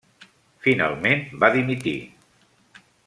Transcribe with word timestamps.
Finalment 0.67 1.21
va 1.45 1.51
dimitir. 1.57 1.95